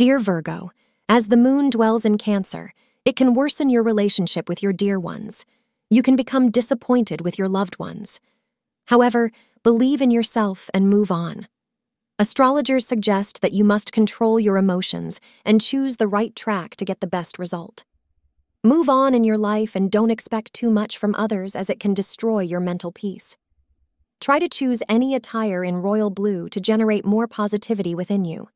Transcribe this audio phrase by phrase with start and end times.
[0.00, 0.70] Dear Virgo,
[1.10, 2.72] as the moon dwells in Cancer,
[3.04, 5.44] it can worsen your relationship with your dear ones.
[5.90, 8.18] You can become disappointed with your loved ones.
[8.86, 9.30] However,
[9.62, 11.48] believe in yourself and move on.
[12.18, 17.00] Astrologers suggest that you must control your emotions and choose the right track to get
[17.00, 17.84] the best result.
[18.64, 21.92] Move on in your life and don't expect too much from others as it can
[21.92, 23.36] destroy your mental peace.
[24.18, 28.48] Try to choose any attire in royal blue to generate more positivity within you.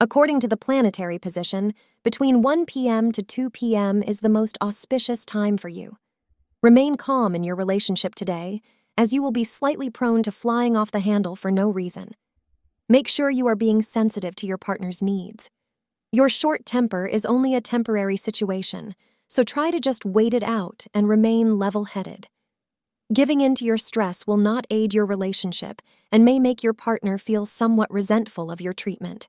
[0.00, 1.72] According to the planetary position,
[2.02, 3.12] between 1 p.m.
[3.12, 4.02] to 2 p.m.
[4.02, 5.96] is the most auspicious time for you.
[6.62, 8.60] Remain calm in your relationship today,
[8.98, 12.14] as you will be slightly prone to flying off the handle for no reason.
[12.88, 15.48] Make sure you are being sensitive to your partner's needs.
[16.10, 18.94] Your short temper is only a temporary situation,
[19.28, 22.28] so try to just wait it out and remain level headed.
[23.12, 27.16] Giving in to your stress will not aid your relationship and may make your partner
[27.16, 29.28] feel somewhat resentful of your treatment.